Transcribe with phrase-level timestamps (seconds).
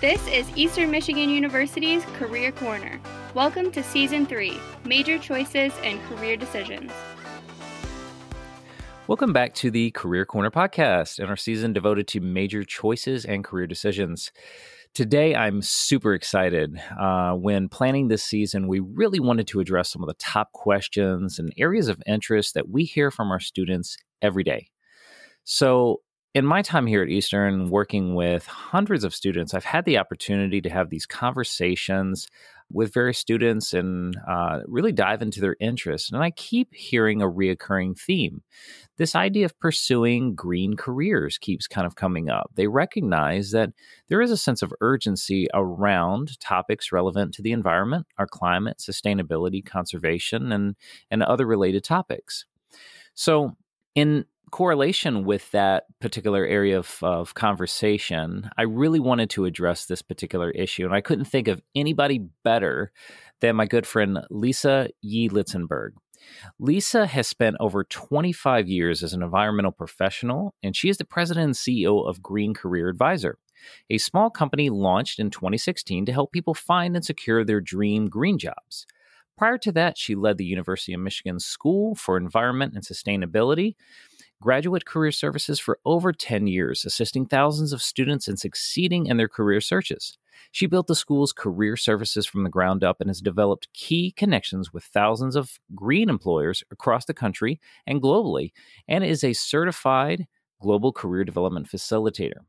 [0.00, 3.00] This is Eastern Michigan University's Career Corner.
[3.34, 6.92] Welcome to Season 3 Major Choices and Career Decisions.
[9.08, 13.42] Welcome back to the Career Corner podcast and our season devoted to major choices and
[13.42, 14.30] career decisions.
[14.94, 16.80] Today, I'm super excited.
[16.96, 21.40] Uh, when planning this season, we really wanted to address some of the top questions
[21.40, 24.68] and areas of interest that we hear from our students every day.
[25.42, 26.02] So,
[26.38, 30.60] in my time here at Eastern, working with hundreds of students, I've had the opportunity
[30.60, 32.28] to have these conversations
[32.70, 36.12] with various students and uh, really dive into their interests.
[36.12, 38.42] And I keep hearing a reoccurring theme.
[38.98, 42.52] This idea of pursuing green careers keeps kind of coming up.
[42.54, 43.72] They recognize that
[44.06, 49.64] there is a sense of urgency around topics relevant to the environment, our climate, sustainability,
[49.64, 50.76] conservation, and,
[51.10, 52.44] and other related topics.
[53.14, 53.56] So,
[53.96, 60.02] in correlation with that particular area of, of conversation, I really wanted to address this
[60.02, 60.84] particular issue.
[60.84, 62.92] And I couldn't think of anybody better
[63.40, 65.90] than my good friend Lisa Yee Litzenberg.
[66.58, 71.44] Lisa has spent over 25 years as an environmental professional, and she is the president
[71.44, 73.38] and CEO of Green Career Advisor,
[73.90, 78.38] a small company launched in 2016 to help people find and secure their dream green
[78.38, 78.86] jobs.
[79.36, 83.76] Prior to that, she led the University of Michigan School for Environment and Sustainability,
[84.40, 89.28] graduate career services for over 10 years, assisting thousands of students in succeeding in their
[89.28, 90.18] career searches.
[90.52, 94.72] She built the school's career services from the ground up and has developed key connections
[94.72, 98.52] with thousands of green employers across the country and globally,
[98.86, 100.26] and is a certified
[100.60, 102.40] global career development facilitator.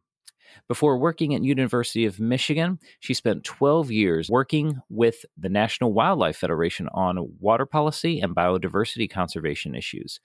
[0.68, 6.38] Before working at University of Michigan, she spent 12 years working with the National Wildlife
[6.38, 10.20] Federation on water policy and biodiversity conservation issues,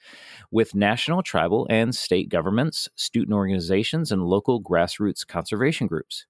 [0.51, 6.27] with national, tribal, and state governments, student organizations, and local grassroots conservation groups.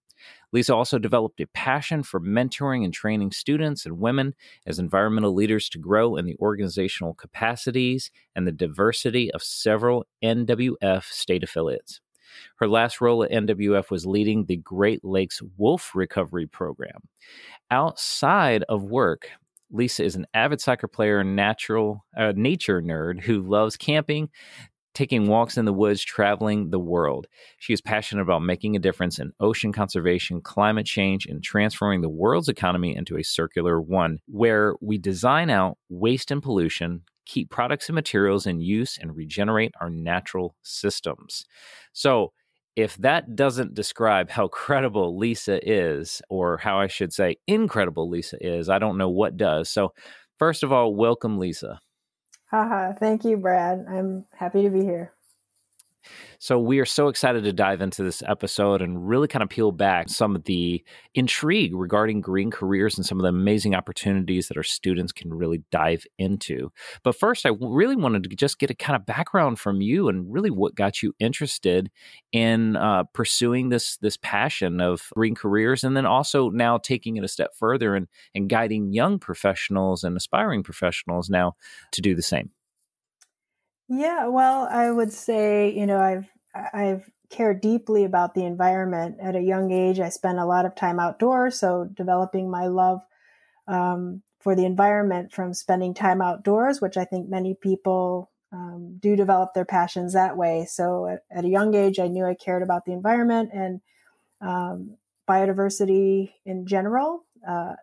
[0.52, 4.34] Lisa also developed a passion for mentoring and training students and women
[4.66, 11.04] as environmental leaders to grow in the organizational capacities and the diversity of several NWF
[11.04, 12.00] state affiliates.
[12.56, 17.08] Her last role at NWF was leading the Great Lakes Wolf Recovery Program.
[17.70, 19.28] Outside of work,
[19.70, 24.28] Lisa is an avid soccer player and natural uh, nature nerd who loves camping,
[24.94, 27.26] taking walks in the woods, traveling the world.
[27.58, 32.08] She is passionate about making a difference in ocean conservation, climate change, and transforming the
[32.08, 37.88] world's economy into a circular one where we design out waste and pollution, keep products
[37.88, 41.44] and materials in use, and regenerate our natural systems.
[41.92, 42.32] So,
[42.76, 48.36] if that doesn't describe how credible Lisa is, or how I should say incredible Lisa
[48.40, 49.70] is, I don't know what does.
[49.70, 49.92] So,
[50.38, 51.80] first of all, welcome, Lisa.
[52.50, 53.84] Haha, thank you, Brad.
[53.88, 55.12] I'm happy to be here.
[56.38, 59.72] So we are so excited to dive into this episode and really kind of peel
[59.72, 60.84] back some of the
[61.14, 65.62] intrigue regarding green careers and some of the amazing opportunities that our students can really
[65.70, 66.70] dive into.
[67.02, 70.32] But first, I really wanted to just get a kind of background from you and
[70.32, 71.90] really what got you interested
[72.32, 77.24] in uh, pursuing this this passion of green careers, and then also now taking it
[77.24, 81.54] a step further and and guiding young professionals and aspiring professionals now
[81.92, 82.50] to do the same.
[83.88, 89.36] Yeah, well, I would say, you know, I've I've cared deeply about the environment at
[89.36, 90.00] a young age.
[90.00, 93.00] I spent a lot of time outdoors, so developing my love
[93.68, 99.16] um, for the environment from spending time outdoors, which I think many people um, do
[99.16, 100.66] develop their passions that way.
[100.68, 103.80] So at, at, a young age, I knew I cared about the environment and
[104.40, 104.96] um,
[105.28, 107.24] biodiversity in general.
[107.46, 107.74] Uh,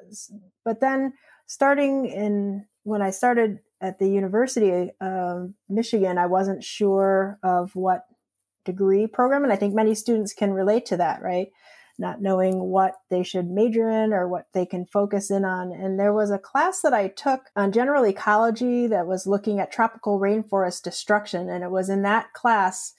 [0.64, 1.14] but then
[1.46, 8.06] starting in when I started at the University of Michigan, I wasn't sure of what
[8.64, 9.44] degree program.
[9.44, 11.48] And I think many students can relate to that, right?
[11.98, 15.72] Not knowing what they should major in or what they can focus in on.
[15.72, 19.72] And there was a class that I took on general ecology that was looking at
[19.72, 21.50] tropical rainforest destruction.
[21.50, 22.94] And it was in that class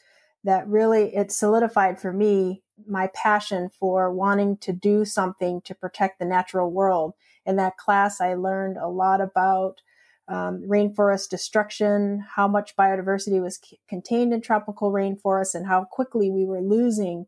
[0.45, 6.19] that really it solidified for me my passion for wanting to do something to protect
[6.19, 7.15] the natural world.
[7.47, 9.81] In that class, I learned a lot about
[10.29, 16.31] um, rainforest destruction, how much biodiversity was c- contained in tropical rainforests, and how quickly
[16.31, 17.27] we were losing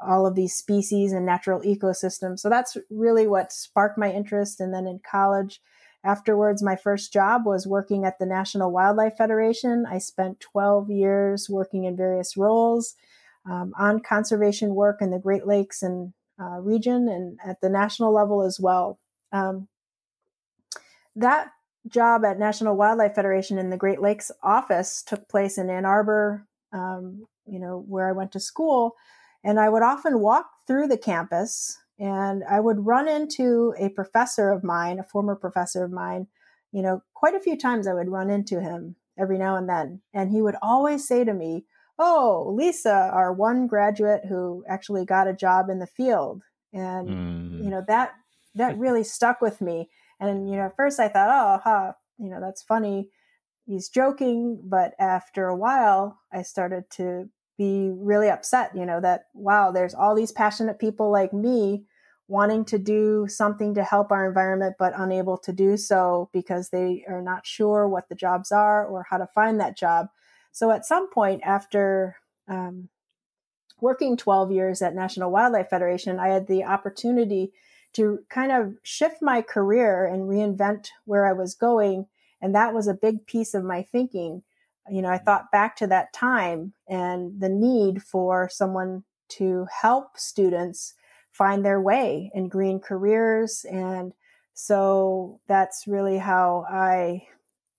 [0.00, 2.40] all of these species and natural ecosystems.
[2.40, 4.60] So that's really what sparked my interest.
[4.60, 5.60] And then in college,
[6.02, 9.84] afterwards, my first job was working at the National Wildlife Federation.
[9.86, 12.94] I spent 12 years working in various roles
[13.48, 18.12] um, on conservation work in the Great Lakes and uh, region and at the national
[18.12, 18.98] level as well.
[19.32, 19.68] Um,
[21.16, 21.50] that
[21.88, 26.46] job at National Wildlife Federation in the Great Lakes office took place in Ann Arbor,
[26.72, 28.96] um, you know, where I went to school.
[29.42, 34.50] And I would often walk through the campus And I would run into a professor
[34.50, 36.28] of mine, a former professor of mine,
[36.72, 40.00] you know, quite a few times I would run into him every now and then.
[40.14, 41.66] And he would always say to me,
[41.98, 46.42] Oh, Lisa, our one graduate who actually got a job in the field.
[46.72, 47.62] And, mm.
[47.62, 48.12] you know, that,
[48.54, 49.90] that really stuck with me.
[50.20, 53.08] And, you know, at first I thought, oh, huh, you know, that's funny.
[53.66, 54.60] He's joking.
[54.62, 59.94] But after a while, I started to be really upset, you know, that, wow, there's
[59.94, 61.84] all these passionate people like me
[62.28, 67.04] wanting to do something to help our environment, but unable to do so because they
[67.08, 70.06] are not sure what the jobs are or how to find that job.
[70.52, 72.88] So at some point after um,
[73.80, 77.52] working 12 years at National Wildlife Federation, I had the opportunity
[77.94, 82.06] to kind of shift my career and reinvent where I was going.
[82.40, 84.42] And that was a big piece of my thinking
[84.90, 90.18] you know, I thought back to that time and the need for someone to help
[90.18, 90.94] students
[91.30, 93.64] find their way in green careers.
[93.70, 94.12] And
[94.52, 97.26] so that's really how I,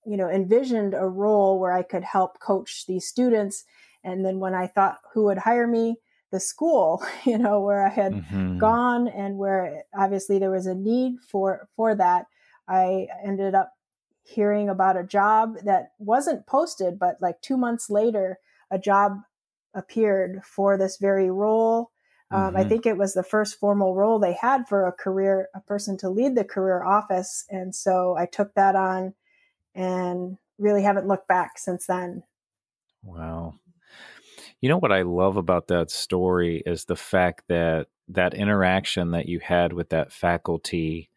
[0.06, 3.64] you know, envisioned a role where I could help coach these students.
[4.02, 5.96] And then when I thought who would hire me,
[6.32, 8.58] the school, you know, where I had mm-hmm.
[8.58, 12.26] gone and where obviously there was a need for for that,
[12.68, 13.72] I ended up
[14.24, 18.38] hearing about a job that wasn't posted, but like two months later,
[18.70, 19.18] a job
[19.74, 21.90] appeared for this very role.
[22.30, 22.56] Um, mm-hmm.
[22.56, 25.98] I think it was the first formal role they had for a career, a person
[25.98, 27.44] to lead the career office.
[27.50, 29.14] And so I took that on
[29.74, 32.22] and really haven't looked back since then.
[33.02, 33.54] Wow.
[34.62, 39.26] You know what I love about that story is the fact that that interaction that
[39.26, 41.10] you had with that faculty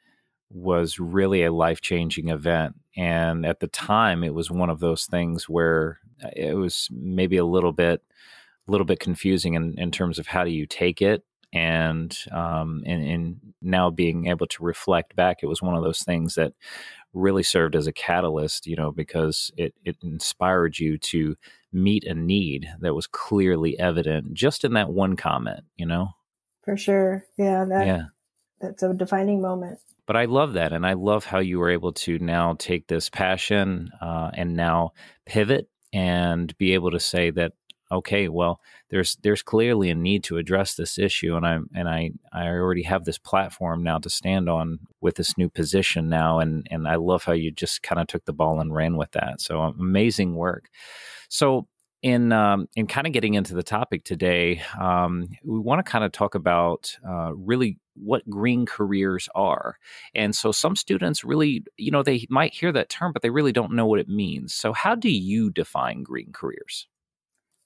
[0.50, 2.76] was really a life changing event.
[2.98, 7.38] And at the time, it was one of those things where uh, it was maybe
[7.38, 8.02] a little bit,
[8.68, 11.24] a little bit confusing in, in terms of how do you take it.
[11.54, 16.00] And, um, and, and now being able to reflect back, it was one of those
[16.02, 16.54] things that
[17.14, 21.36] really served as a catalyst, you know, because it, it inspired you to
[21.76, 26.10] meet a need that was clearly evident just in that one comment, you know?
[26.64, 27.26] For sure.
[27.38, 27.66] Yeah.
[27.66, 28.04] That, yeah.
[28.62, 31.94] That's a defining moment but I love that, and I love how you were able
[31.94, 34.92] to now take this passion uh, and now
[35.26, 37.54] pivot and be able to say that
[37.92, 42.12] okay, well, there's there's clearly a need to address this issue, and I'm and I
[42.32, 46.68] I already have this platform now to stand on with this new position now, and
[46.70, 49.42] and I love how you just kind of took the ball and ran with that.
[49.42, 50.70] So amazing work.
[51.30, 51.68] So
[52.02, 56.04] in um, in kind of getting into the topic today, um, we want to kind
[56.04, 59.78] of talk about uh, really what green careers are.
[60.14, 63.52] And so some students really, you know, they might hear that term, but they really
[63.52, 64.54] don't know what it means.
[64.54, 66.88] So how do you define green careers?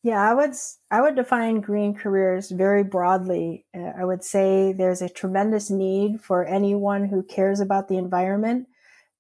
[0.04, 0.54] Yeah, I would
[0.90, 3.66] I would define green careers very broadly.
[3.76, 8.68] Uh, I would say there's a tremendous need for anyone who cares about the environment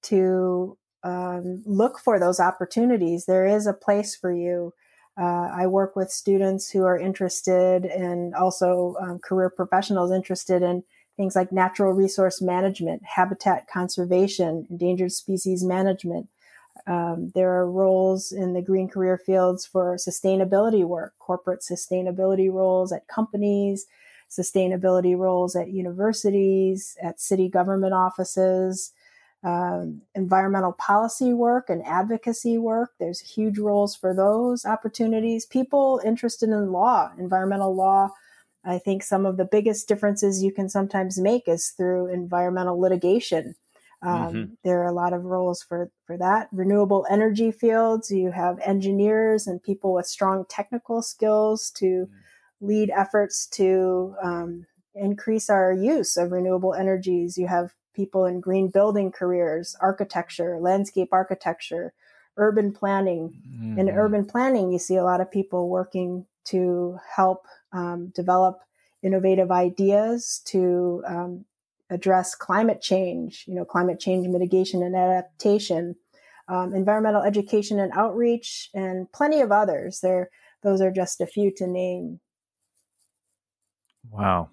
[0.04, 3.25] to um, look for those opportunities.
[3.25, 4.74] There is a place for you
[5.19, 10.84] uh, I work with students who are interested and also um, career professionals interested in
[11.18, 16.30] things like natural resource management, habitat conservation, endangered species management.
[16.88, 22.94] Um, there are roles in the green career fields for sustainability work, corporate sustainability roles
[22.94, 23.88] at companies,
[24.30, 28.94] sustainability roles at universities, at city government offices,
[29.44, 32.92] um, environmental policy work and advocacy work.
[33.00, 35.46] There's huge roles for those opportunities.
[35.46, 38.10] People interested in law, environmental law.
[38.66, 43.56] I think some of the biggest differences you can sometimes make is through environmental litigation.
[44.02, 44.54] Um, mm-hmm.
[44.64, 46.50] There are a lot of roles for, for that.
[46.52, 52.10] Renewable energy fields, you have engineers and people with strong technical skills to mm.
[52.62, 54.66] lead efforts to um,
[54.96, 57.38] increase our use of renewable energies.
[57.38, 61.94] You have people in green building careers, architecture, landscape architecture,
[62.38, 63.34] urban planning.
[63.46, 63.78] Mm.
[63.78, 63.98] In mm-hmm.
[63.98, 68.62] urban planning, you see a lot of people working to help um, develop
[69.04, 71.46] innovative ideas to um,
[71.90, 75.98] address climate change, you know, climate change mitigation and adaptation,
[76.48, 80.00] um, environmental education and outreach, and plenty of others.
[80.00, 80.30] There,
[80.64, 82.22] those are just a few to name.
[84.10, 84.52] Wow.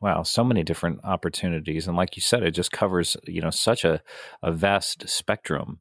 [0.00, 3.82] Wow, so many different opportunities, and like you said, it just covers you know such
[3.84, 4.02] a,
[4.42, 5.80] a vast spectrum,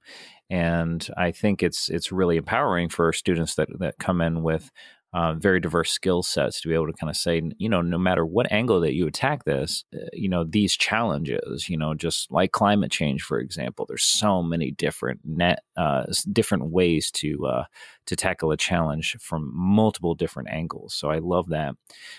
[0.50, 4.72] and I think it's it's really empowering for students that that come in with
[5.16, 7.98] uh, very diverse skill sets to be able to kind of say, you know, no
[7.98, 12.30] matter what angle that you attack this, uh, you know, these challenges, you know, just
[12.30, 16.04] like climate change, for example, there's so many different net, uh,
[16.34, 17.64] different ways to uh,
[18.08, 20.94] to tackle a challenge from multiple different angles.
[20.94, 21.76] So I love that.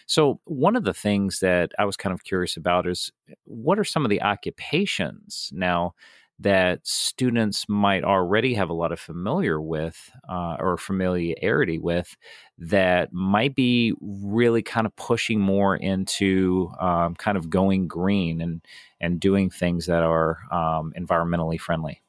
[0.07, 3.13] So one of the things that I was kind of curious about is
[3.45, 5.93] what are some of the occupations now
[6.39, 12.17] that students might already have a lot of familiar with uh, or familiarity with
[12.59, 18.63] that might be really kind of pushing more into um, kind of going green and
[19.01, 22.03] and doing things that are um, environmentally friendly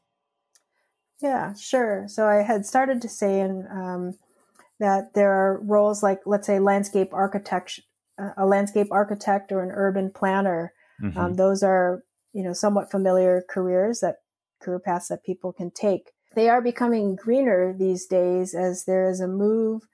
[1.22, 4.18] yeah sure so i had started to say in um,
[4.80, 7.80] that there are roles like let's say landscape architect
[8.38, 11.18] a landscape architect or an urban planner mm-hmm.
[11.18, 12.04] Um, those are
[12.38, 14.18] you know somewhat familiar careers that
[14.62, 16.12] career paths that people can take.
[16.36, 19.88] They are becoming greener these days as there is a move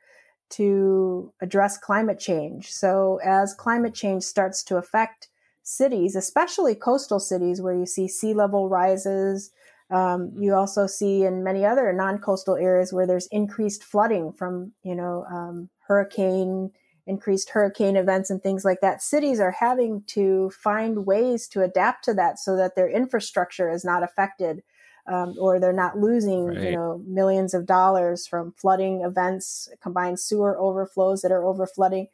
[0.52, 2.70] to address climate change.
[2.70, 5.30] So as climate change starts to affect
[5.64, 9.52] cities, especially coastal cities where you see sea level rises,
[9.90, 14.96] um, you also see in many other non-coastal areas where there's increased flooding from, you
[14.96, 16.72] know, um, hurricane
[17.05, 22.05] increased hurricane events and things like that, cities are having to find ways to adapt
[22.05, 24.63] to that so that their infrastructure is not affected.
[25.05, 26.62] Um, or they're not losing, right.
[26.62, 32.07] you know, millions of dollars from flooding events, combined sewer overflows that are overflooding,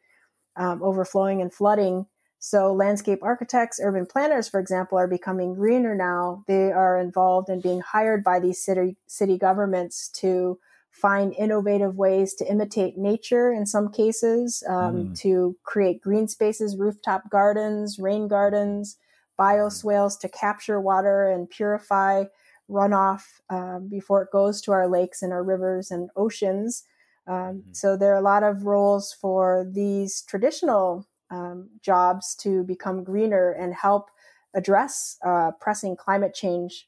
[0.56, 2.08] um, overflowing and flooding.
[2.40, 6.44] So landscape architects, urban planners, for example, are becoming greener now.
[6.48, 10.58] They are involved in being hired by these city city governments to
[11.02, 15.20] find innovative ways to imitate nature in some cases, um, mm.
[15.20, 18.98] to create green spaces, rooftop gardens, rain gardens,
[19.40, 22.26] bioswales to capture water and purify
[22.70, 26.84] runoff um, before it goes to our lakes and our rivers and oceans.
[27.28, 27.74] Um, mm-hmm.
[27.74, 33.52] So there are a lot of roles for these traditional um, jobs to become greener
[33.52, 34.10] and help
[34.54, 36.88] address uh, pressing climate change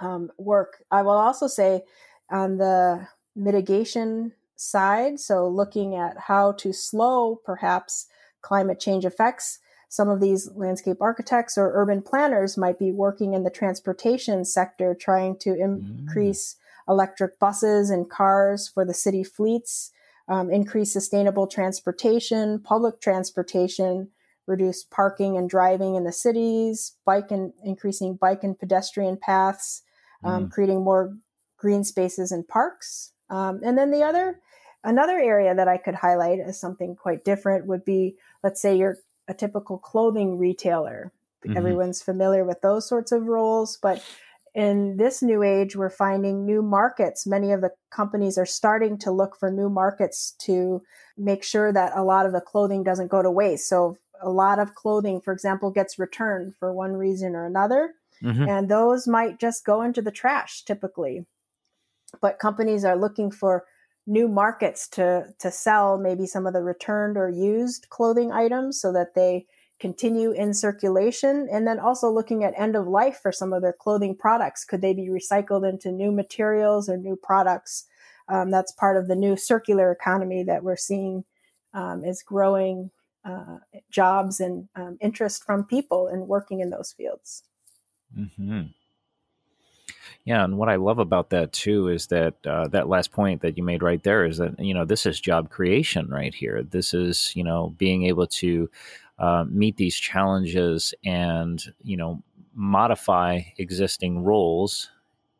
[0.00, 0.84] um, work.
[0.90, 1.82] I will also say
[2.32, 8.06] on the mitigation side, so looking at how to slow perhaps
[8.40, 9.58] climate change effects.
[9.88, 14.94] Some of these landscape architects or urban planners might be working in the transportation sector,
[14.98, 16.92] trying to increase mm.
[16.92, 19.90] electric buses and cars for the city fleets,
[20.28, 24.08] um, increase sustainable transportation, public transportation,
[24.46, 29.82] reduce parking and driving in the cities, bike and increasing bike and pedestrian paths,
[30.24, 30.50] um, mm.
[30.50, 31.14] creating more
[31.62, 33.12] green spaces and parks.
[33.30, 34.40] Um, and then the other,
[34.82, 38.98] another area that I could highlight as something quite different would be, let's say you're
[39.28, 41.12] a typical clothing retailer.
[41.46, 41.56] Mm-hmm.
[41.56, 44.04] Everyone's familiar with those sorts of roles, but
[44.54, 47.26] in this new age, we're finding new markets.
[47.26, 50.82] Many of the companies are starting to look for new markets to
[51.16, 53.68] make sure that a lot of the clothing doesn't go to waste.
[53.68, 57.94] So, a lot of clothing, for example, gets returned for one reason or another.
[58.22, 58.48] Mm-hmm.
[58.48, 61.26] And those might just go into the trash typically
[62.20, 63.64] but companies are looking for
[64.06, 68.92] new markets to to sell maybe some of the returned or used clothing items so
[68.92, 69.46] that they
[69.78, 73.72] continue in circulation and then also looking at end of life for some of their
[73.72, 74.64] clothing products.
[74.64, 77.86] Could they be recycled into new materials or new products?
[78.28, 81.24] Um, that's part of the new circular economy that we're seeing
[81.74, 82.92] um, is growing
[83.24, 83.58] uh,
[83.90, 87.42] jobs and um, interest from people in working in those fields.
[88.16, 88.62] Mm-hmm.
[90.24, 93.56] Yeah, and what I love about that too is that uh, that last point that
[93.56, 96.62] you made right there is that you know this is job creation right here.
[96.62, 98.70] This is you know being able to
[99.18, 102.22] uh, meet these challenges and you know
[102.54, 104.90] modify existing roles,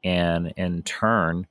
[0.05, 1.47] and in turn.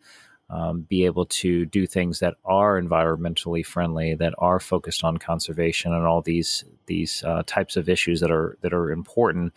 [0.50, 5.94] Um, be able to do things that are environmentally friendly, that are focused on conservation
[5.94, 9.54] and all these these uh, types of issues that are that are important,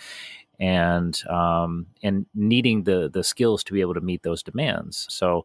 [0.61, 5.07] and um, and needing the the skills to be able to meet those demands.
[5.11, 5.45] So,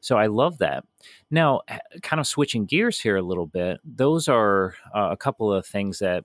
[0.00, 0.84] so I love that.
[1.30, 1.62] Now,
[2.02, 5.98] kind of switching gears here a little bit, those are uh, a couple of things
[6.00, 6.24] that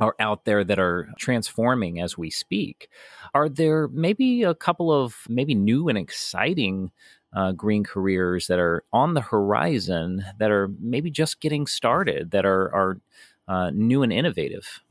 [0.00, 2.88] are out there that are transforming as we speak.
[3.32, 6.90] Are there maybe a couple of maybe new and exciting
[7.32, 12.44] uh, green careers that are on the horizon that are maybe just getting started that
[12.44, 13.00] are are
[13.46, 14.82] uh, new and innovative?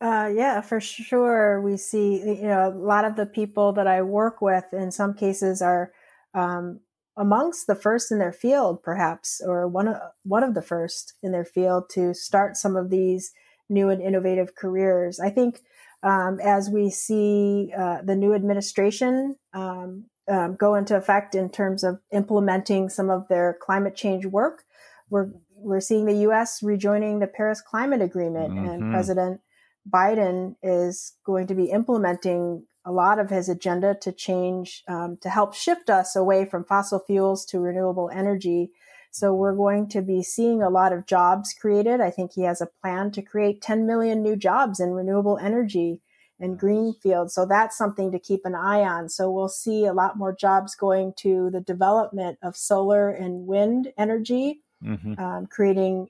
[0.00, 1.60] Uh, yeah, for sure.
[1.60, 5.14] We see, you know, a lot of the people that I work with in some
[5.14, 5.92] cases are
[6.34, 6.80] um,
[7.16, 11.32] amongst the first in their field, perhaps, or one of, one of the first in
[11.32, 13.32] their field to start some of these
[13.68, 15.18] new and innovative careers.
[15.18, 15.62] I think
[16.04, 21.82] um, as we see uh, the new administration um, um go into effect in terms
[21.82, 24.62] of implementing some of their climate change work,
[25.10, 26.62] we're we're seeing the U.S.
[26.62, 28.68] rejoining the Paris Climate Agreement, mm-hmm.
[28.68, 29.40] and President
[29.88, 35.28] Biden is going to be implementing a lot of his agenda to change, um, to
[35.28, 38.70] help shift us away from fossil fuels to renewable energy.
[39.10, 42.00] So we're going to be seeing a lot of jobs created.
[42.00, 46.00] I think he has a plan to create 10 million new jobs in renewable energy
[46.40, 47.34] and green fields.
[47.34, 49.08] So that's something to keep an eye on.
[49.08, 53.92] So we'll see a lot more jobs going to the development of solar and wind
[53.98, 55.18] energy, mm-hmm.
[55.18, 56.08] um, creating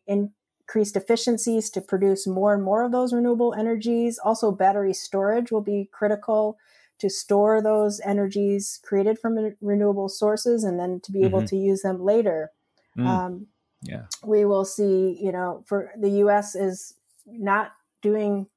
[0.68, 4.18] increased efficiencies to produce more and more of those renewable energies.
[4.22, 6.58] Also, battery storage will be critical
[6.98, 11.46] to store those energies created from renewable sources and then to be able mm-hmm.
[11.46, 12.50] to use them later.
[12.98, 13.06] Mm.
[13.06, 13.46] Um,
[13.82, 14.02] yeah.
[14.22, 16.94] We will see, you know, for the US is
[17.25, 17.72] not
[18.02, 18.48] doing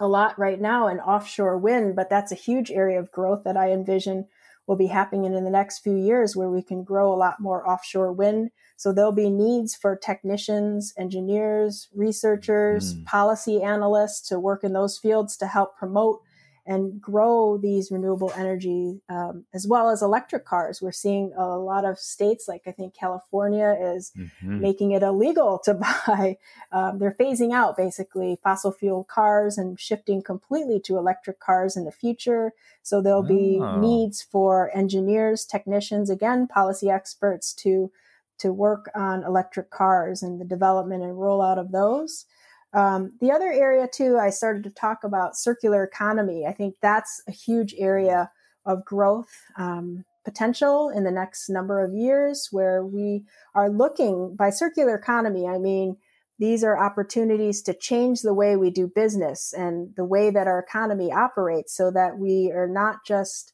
[0.00, 3.56] a lot right now in offshore wind, but that's a huge area of growth that
[3.56, 4.26] I envision
[4.66, 7.68] will be happening in the next few years where we can grow a lot more
[7.68, 8.52] offshore wind.
[8.76, 13.04] So there'll be needs for technicians, engineers, researchers, mm.
[13.06, 16.20] policy analysts to work in those fields to help promote
[16.66, 20.82] and grow these renewable energy um, as well as electric cars.
[20.82, 24.60] We're seeing a lot of states, like I think California, is mm-hmm.
[24.60, 25.74] making it illegal to
[26.06, 26.36] buy.
[26.72, 31.84] Um, they're phasing out basically fossil fuel cars and shifting completely to electric cars in
[31.84, 32.52] the future.
[32.82, 33.78] So there'll be oh.
[33.80, 37.92] needs for engineers, technicians, again, policy experts to
[38.38, 42.26] to work on electric cars and the development and rollout of those.
[42.72, 46.46] Um, the other area, too, I started to talk about circular economy.
[46.46, 48.30] I think that's a huge area
[48.66, 53.24] of growth um, potential in the next number of years where we
[53.54, 55.46] are looking by circular economy.
[55.46, 55.96] I mean,
[56.38, 60.58] these are opportunities to change the way we do business and the way that our
[60.58, 63.52] economy operates so that we are not just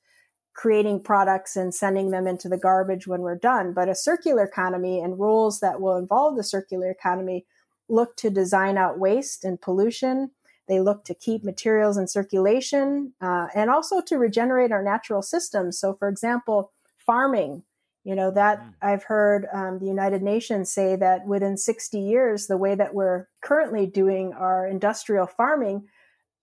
[0.55, 5.01] creating products and sending them into the garbage when we're done, but a circular economy
[5.01, 7.47] and rules that will involve the circular economy
[7.89, 10.31] look to design out waste and pollution.
[10.69, 15.79] They look to keep materials in circulation uh, and also to regenerate our natural systems.
[15.79, 17.65] So, for example, farming,
[18.05, 18.75] you know, that mm.
[18.81, 23.29] I've heard um, the United Nations say that within 60 years, the way that we're
[23.43, 25.89] currently doing our industrial farming,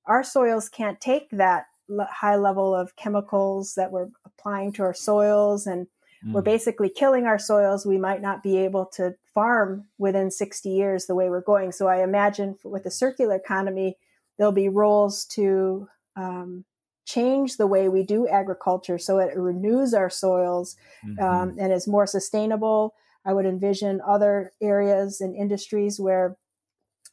[0.05, 1.65] our soils can't take that
[2.09, 5.87] high level of chemicals that we're applying to our soils and
[6.25, 6.33] mm.
[6.33, 7.85] we're basically killing our soils.
[7.85, 11.71] We might not be able to farm within 60 years the way we're going.
[11.71, 13.97] So I imagine with the circular economy,
[14.37, 16.65] there'll be roles to um,
[17.05, 20.75] change the way we do agriculture so it renews our soils
[21.05, 21.23] mm-hmm.
[21.23, 22.93] um, and is more sustainable.
[23.25, 26.37] I would envision other areas and industries where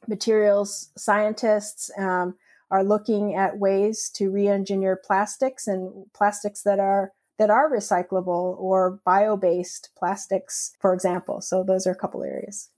[0.07, 2.35] materials scientists um,
[2.71, 8.99] are looking at ways to re-engineer plastics and plastics that are that are recyclable or
[9.05, 11.43] bio-based plastics, for example.
[11.43, 12.71] So those are a couple areas.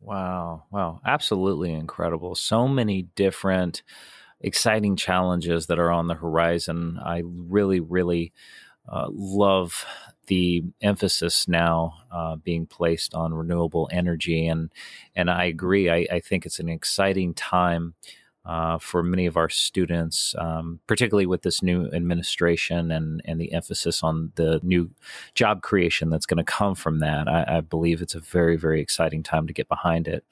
[0.00, 0.64] Wow.
[0.70, 1.00] Wow.
[1.06, 2.34] Absolutely incredible.
[2.34, 3.82] So many different
[4.40, 7.00] exciting challenges that are on the horizon.
[7.02, 8.34] I really, really
[8.86, 9.86] uh, love
[10.26, 14.70] the emphasis now uh, being placed on renewable energy, and
[15.14, 15.90] and I agree.
[15.90, 17.94] I, I think it's an exciting time
[18.46, 23.52] uh, for many of our students, um, particularly with this new administration and, and the
[23.52, 24.90] emphasis on the new
[25.34, 27.26] job creation that's going to come from that.
[27.26, 30.24] I, I, believe it's a very, very exciting time to get behind it.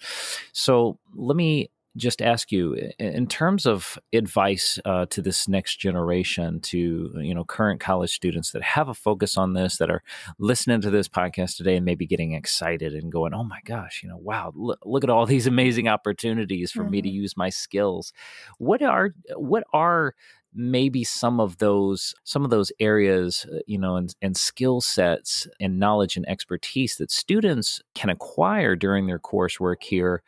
[0.52, 6.60] So let me just ask you in terms of advice uh, to this next generation
[6.60, 10.02] to you know current college students that have a focus on this that are
[10.38, 14.08] listening to this podcast today and maybe getting excited and going oh my gosh you
[14.08, 16.92] know wow look, look at all these amazing opportunities for mm-hmm.
[16.92, 17.16] me to mm-hmm.
[17.16, 18.12] use my skills
[18.58, 20.14] what are what are
[20.54, 25.46] maybe some of those some of those areas uh, you know and, and skill sets
[25.60, 30.22] and knowledge and expertise that students can acquire during their coursework here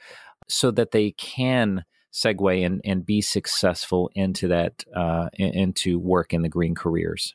[0.48, 6.42] so that they can segue and, and be successful into that uh, into work in
[6.42, 7.34] the green careers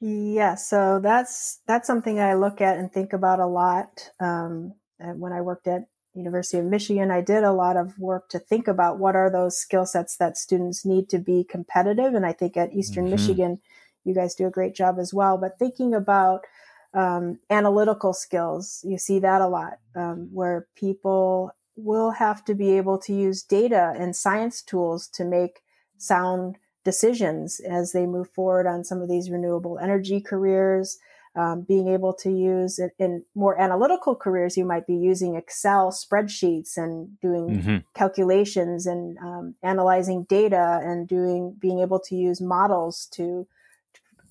[0.00, 5.32] yeah so that's that's something i look at and think about a lot um, when
[5.32, 5.82] i worked at
[6.14, 9.58] university of michigan i did a lot of work to think about what are those
[9.58, 13.12] skill sets that students need to be competitive and i think at eastern mm-hmm.
[13.12, 13.60] michigan
[14.04, 16.44] you guys do a great job as well but thinking about
[16.92, 22.76] um, analytical skills you see that a lot um, where people will have to be
[22.76, 25.60] able to use data and science tools to make
[25.98, 30.98] sound decisions as they move forward on some of these renewable energy careers.
[31.36, 35.92] Um, being able to use it in more analytical careers, you might be using Excel
[35.92, 37.76] spreadsheets and doing mm-hmm.
[37.94, 43.46] calculations and um, analyzing data and doing being able to use models to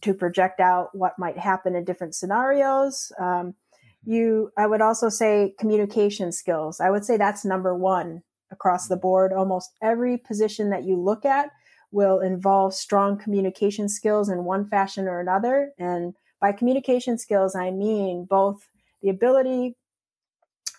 [0.01, 3.13] to project out what might happen in different scenarios.
[3.17, 3.55] Um,
[4.05, 6.79] You, I would also say communication skills.
[6.79, 9.33] I would say that's number one across the board.
[9.33, 11.49] Almost every position that you look at
[11.91, 15.71] will involve strong communication skills in one fashion or another.
[15.77, 18.67] And by communication skills, I mean both
[19.01, 19.75] the ability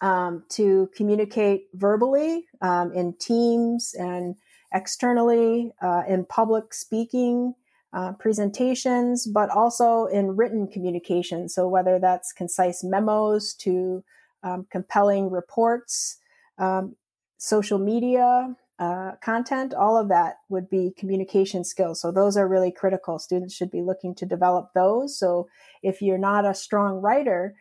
[0.00, 4.37] um, to communicate verbally um, in teams and
[4.72, 7.54] externally uh, in public speaking
[7.92, 11.48] uh, presentations, but also in written communication.
[11.48, 14.05] So, whether that's concise memos to
[14.42, 16.18] um, compelling reports,
[16.59, 16.94] um,
[17.38, 22.00] social media uh, content, all of that would be communication skills.
[22.00, 23.18] So, those are really critical.
[23.18, 25.18] Students should be looking to develop those.
[25.18, 25.48] So,
[25.83, 27.55] if you're not a strong writer,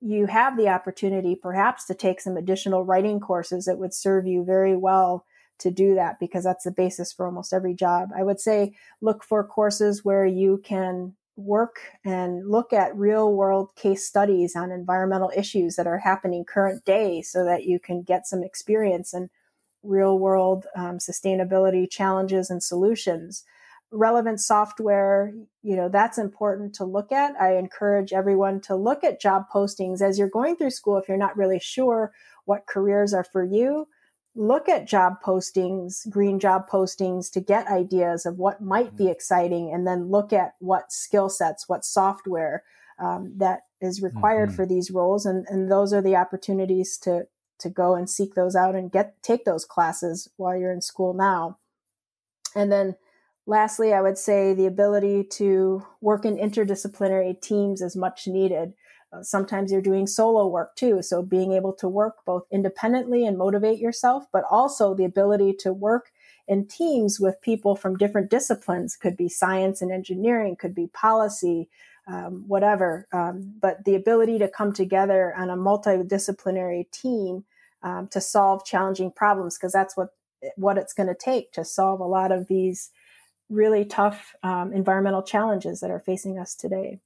[0.00, 4.44] you have the opportunity perhaps to take some additional writing courses that would serve you
[4.44, 5.24] very well
[5.58, 8.10] to do that because that's the basis for almost every job.
[8.16, 13.74] I would say look for courses where you can work and look at real world
[13.76, 18.26] case studies on environmental issues that are happening current day so that you can get
[18.26, 19.28] some experience in
[19.82, 23.44] real world um, sustainability challenges and solutions.
[23.90, 27.40] Relevant software you know that's important to look at.
[27.40, 31.16] I encourage everyone to look at job postings as you're going through school if you're
[31.16, 32.12] not really sure
[32.44, 33.86] what careers are for you
[34.36, 39.12] look at job postings, green job postings to get ideas of what might be mm-hmm.
[39.12, 42.64] exciting and then look at what skill sets, what software
[42.98, 44.56] um, that is required mm-hmm.
[44.56, 45.24] for these roles.
[45.26, 47.26] And, and those are the opportunities to,
[47.60, 51.14] to go and seek those out and get, take those classes while you're in school
[51.14, 51.58] now.
[52.56, 52.96] And then
[53.46, 58.74] lastly, I would say the ability to work in interdisciplinary teams is much needed.
[59.14, 61.02] Uh, sometimes you're doing solo work too.
[61.02, 65.72] So being able to work both independently and motivate yourself, but also the ability to
[65.72, 66.10] work
[66.48, 71.68] in teams with people from different disciplines could be science and engineering, could be policy,
[72.06, 73.06] um, whatever.
[73.12, 77.44] Um, but the ability to come together on a multidisciplinary team
[77.82, 80.08] um, to solve challenging problems, because that's what
[80.56, 82.90] what it's going to take to solve a lot of these
[83.48, 87.00] really tough um, environmental challenges that are facing us today.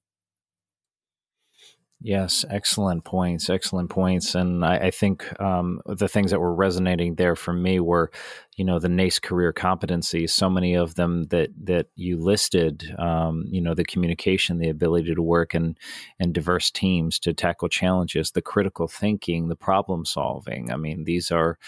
[2.00, 3.50] Yes, excellent points.
[3.50, 4.36] Excellent points.
[4.36, 8.12] And I, I think um, the things that were resonating there for me were,
[8.56, 10.30] you know, the NACE career competencies.
[10.30, 12.94] So many of them that that you listed.
[13.00, 15.76] Um, you know, the communication, the ability to work in
[16.20, 20.70] in diverse teams to tackle challenges, the critical thinking, the problem solving.
[20.70, 21.58] I mean, these are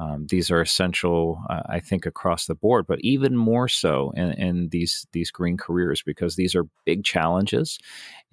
[0.00, 4.32] um, these are essential, uh, I think, across the board, but even more so in,
[4.32, 7.78] in these these green careers because these are big challenges,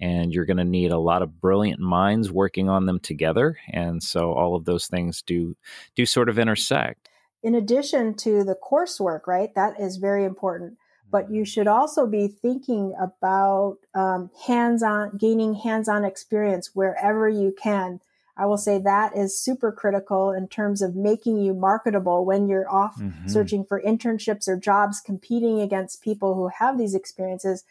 [0.00, 3.58] and you're going to need a lot of brilliant minds working on them together.
[3.70, 5.56] And so, all of those things do
[5.94, 7.10] do sort of intersect.
[7.42, 9.54] In addition to the coursework, right?
[9.54, 10.78] That is very important.
[11.10, 18.00] But you should also be thinking about um, hands-on, gaining hands-on experience wherever you can
[18.38, 22.70] I will say that is super critical in terms of making you marketable when you're
[22.70, 23.28] off mm-hmm.
[23.28, 27.64] searching for internships or jobs, competing against people who have these experiences.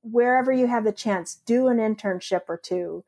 [0.00, 3.04] Wherever you have the chance, do an internship or two.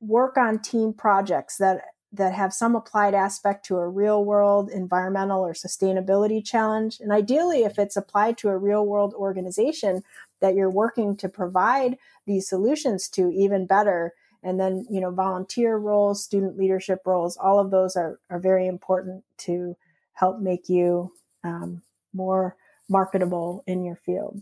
[0.00, 5.40] Work on team projects that that have some applied aspect to a real world environmental
[5.40, 7.00] or sustainability challenge.
[7.00, 10.02] And ideally, if it's applied to a real world organization
[10.40, 15.76] that you're working to provide these solutions to, even better and then you know volunteer
[15.76, 19.76] roles student leadership roles all of those are, are very important to
[20.12, 21.12] help make you
[21.44, 22.56] um, more
[22.88, 24.40] marketable in your field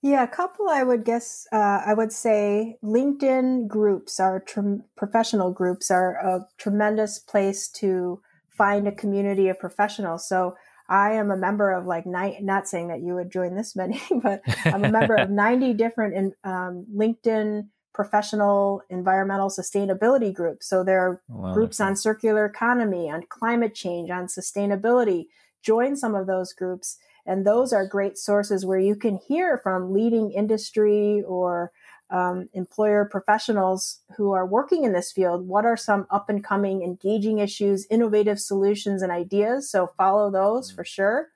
[0.02, 0.68] Yeah, a couple.
[0.68, 1.46] I would guess.
[1.52, 8.20] Uh, I would say LinkedIn groups are tre- professional groups are a tremendous place to
[8.48, 10.28] find a community of professionals.
[10.28, 10.54] So
[10.88, 14.00] I am a member of like ni- not saying that you would join this many,
[14.22, 20.68] but I'm a member of 90 different in, um, LinkedIn professional environmental sustainability groups.
[20.68, 21.52] So there are wow.
[21.52, 25.24] groups on circular economy, on climate change, on sustainability.
[25.62, 26.96] Join some of those groups.
[27.26, 31.72] And those are great sources where you can hear from leading industry or
[32.10, 35.46] um, employer professionals who are working in this field.
[35.46, 39.70] What are some up and coming, engaging issues, innovative solutions, and ideas?
[39.70, 41.28] So follow those for sure.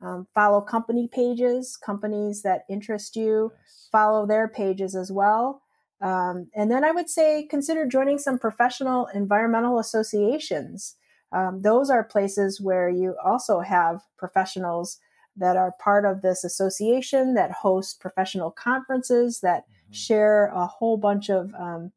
[0.00, 3.52] Um, follow company pages, companies that interest you.
[3.90, 5.62] Follow their pages as well.
[6.00, 10.96] Um, and then I would say consider joining some professional environmental associations.
[11.32, 14.98] Um, those are places where you also have professionals
[15.36, 19.75] that are part of this association that host professional conferences that mm-hmm.
[19.90, 21.92] Share a whole bunch of um,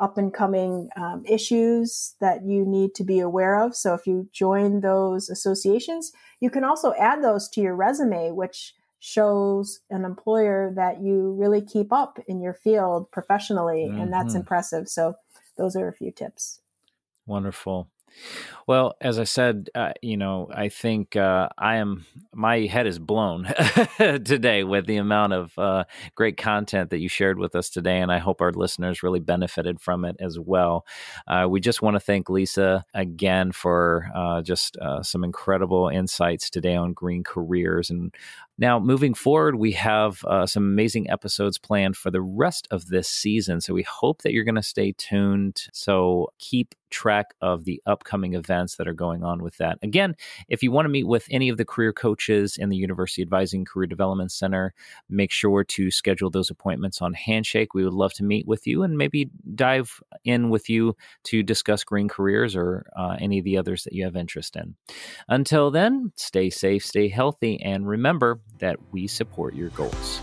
[0.00, 3.74] up and coming um, issues that you need to be aware of.
[3.76, 8.74] So if you join those associations, you can also add those to your resume, which
[8.98, 14.00] shows an employer that you really keep up in your field professionally, mm-hmm.
[14.00, 14.38] and that's mm-hmm.
[14.38, 14.88] impressive.
[14.88, 15.14] So
[15.56, 16.60] those are a few tips.
[17.26, 17.88] Wonderful.
[18.66, 22.98] Well, as I said, uh, you know, I think uh, I am, my head is
[22.98, 23.44] blown
[23.98, 28.00] today with the amount of uh, great content that you shared with us today.
[28.00, 30.86] And I hope our listeners really benefited from it as well.
[31.26, 36.48] Uh, we just want to thank Lisa again for uh, just uh, some incredible insights
[36.48, 37.90] today on green careers.
[37.90, 38.14] And
[38.56, 43.08] now, moving forward, we have uh, some amazing episodes planned for the rest of this
[43.08, 43.60] season.
[43.60, 45.64] So we hope that you're going to stay tuned.
[45.72, 49.78] So keep track of the upcoming events that are going on with that.
[49.82, 50.14] Again,
[50.48, 53.64] if you want to meet with any of the career coaches in the University Advising
[53.64, 54.72] Career Development Center,
[55.08, 57.74] make sure to schedule those appointments on Handshake.
[57.74, 61.82] We would love to meet with you and maybe dive in with you to discuss
[61.82, 64.76] green careers or uh, any of the others that you have interest in.
[65.26, 70.20] Until then, stay safe, stay healthy, and remember that we support your goals.